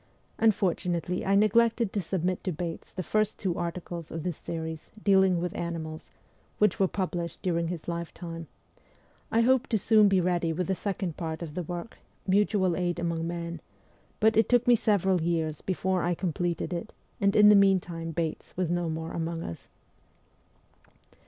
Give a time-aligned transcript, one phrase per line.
[0.39, 5.39] Unfortunately I neglected to submit to Bates the first two articles of this series, dealing
[5.39, 6.09] with animals,
[6.57, 8.47] which were published during his lifetime;
[9.31, 11.99] I hoped to be soon ready with the second part of the work,'
[12.35, 13.61] Mutual Aid among Men,'
[14.19, 18.57] but it took me several years before I completed it, and in the meantime Bates
[18.57, 19.67] was no more among us.